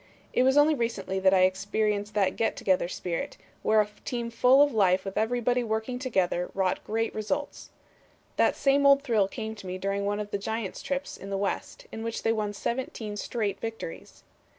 It 0.33 0.41
was 0.41 0.57
only 0.57 0.73
recently 0.73 1.19
that 1.19 1.31
I 1.31 1.41
experienced 1.41 2.15
that 2.15 2.35
get 2.35 2.55
together 2.55 2.87
spirit, 2.87 3.37
where 3.61 3.81
a 3.81 3.89
team 4.03 4.31
full 4.31 4.63
of 4.63 4.71
life 4.73 5.05
with 5.05 5.15
everybody 5.15 5.63
working 5.63 5.99
together 5.99 6.49
wrought 6.55 6.83
great 6.83 7.13
results. 7.13 7.69
That 8.35 8.55
same 8.55 8.87
old 8.87 9.03
thrill 9.03 9.27
came 9.27 9.53
to 9.53 9.67
me 9.67 9.77
during 9.77 10.03
one 10.03 10.19
of 10.19 10.31
the 10.31 10.39
Giants' 10.39 10.81
trips 10.81 11.17
in 11.17 11.29
the 11.29 11.37
West 11.37 11.85
in 11.91 12.01
which 12.01 12.23
they 12.23 12.33
won 12.33 12.51
seventeen 12.53 13.15
straight 13.15 13.59
victories. 13.59 14.23